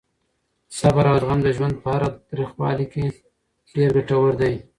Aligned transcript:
صبر 0.77 1.05
او 1.11 1.17
زغم 1.21 1.39
د 1.43 1.47
ژوند 1.57 1.75
په 1.83 1.87
هره 1.93 2.09
تریخوالې 2.29 2.85
کې 2.93 3.05
ډېر 3.75 3.89
ګټور 3.97 4.31
دي. 4.41 4.53